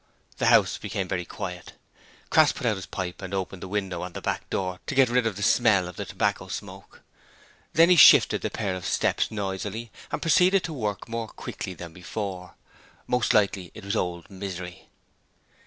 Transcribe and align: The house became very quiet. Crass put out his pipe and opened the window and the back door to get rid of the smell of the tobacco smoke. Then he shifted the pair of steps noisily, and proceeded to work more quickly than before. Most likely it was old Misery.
The 0.39 0.47
house 0.47 0.79
became 0.79 1.07
very 1.07 1.25
quiet. 1.25 1.73
Crass 2.31 2.51
put 2.53 2.65
out 2.65 2.75
his 2.75 2.87
pipe 2.87 3.21
and 3.21 3.35
opened 3.35 3.61
the 3.61 3.67
window 3.67 4.01
and 4.01 4.15
the 4.15 4.19
back 4.23 4.49
door 4.49 4.79
to 4.87 4.95
get 4.95 5.09
rid 5.09 5.27
of 5.27 5.35
the 5.35 5.43
smell 5.43 5.87
of 5.87 5.95
the 5.95 6.05
tobacco 6.05 6.47
smoke. 6.47 7.01
Then 7.73 7.91
he 7.91 7.95
shifted 7.95 8.41
the 8.41 8.49
pair 8.49 8.73
of 8.75 8.83
steps 8.87 9.29
noisily, 9.29 9.91
and 10.11 10.19
proceeded 10.19 10.63
to 10.63 10.73
work 10.73 11.07
more 11.07 11.27
quickly 11.27 11.75
than 11.75 11.93
before. 11.93 12.55
Most 13.05 13.35
likely 13.35 13.69
it 13.75 13.85
was 13.85 13.95
old 13.95 14.27
Misery. 14.31 14.89